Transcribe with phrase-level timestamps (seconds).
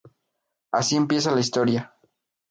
[0.71, 1.93] Así comienza la historia.